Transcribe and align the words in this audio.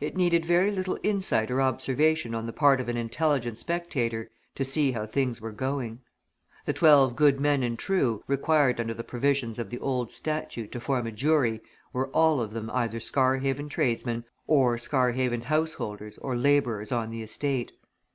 It 0.00 0.16
needed 0.16 0.46
very 0.46 0.70
little 0.70 0.98
insight 1.02 1.50
or 1.50 1.60
observation 1.60 2.34
on 2.34 2.46
the 2.46 2.54
part 2.54 2.80
of 2.80 2.88
an 2.88 2.96
intelligent 2.96 3.58
spectator 3.58 4.30
to 4.54 4.64
see 4.64 4.92
how 4.92 5.04
things 5.04 5.42
were 5.42 5.52
going. 5.52 6.00
The 6.64 6.72
twelve 6.72 7.14
good 7.16 7.38
men 7.38 7.62
and 7.62 7.78
true, 7.78 8.24
required 8.26 8.80
under 8.80 8.94
the 8.94 9.04
provisions 9.04 9.58
of 9.58 9.68
the 9.68 9.78
old 9.78 10.10
statute 10.10 10.72
to 10.72 10.80
form 10.80 11.06
a 11.06 11.12
jury, 11.12 11.60
were 11.92 12.08
all 12.12 12.40
of 12.40 12.54
them 12.54 12.70
either 12.70 12.98
Scarhaven 12.98 13.68
tradesmen 13.68 14.24
or 14.46 14.78
Scarhaven 14.78 15.42
householders 15.42 16.16
or 16.22 16.34
labourers 16.34 16.90
on 16.90 17.10
the 17.10 17.22
estate. 17.22 17.72